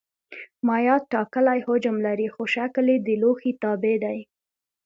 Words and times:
مایعات 0.67 1.03
ټاکلی 1.13 1.59
حجم 1.67 1.95
لري 2.07 2.27
خو 2.33 2.43
شکل 2.55 2.85
یې 2.93 2.97
د 3.07 3.07
لوښي 3.21 3.51
تابع 3.63 3.95
دی. 4.03 4.19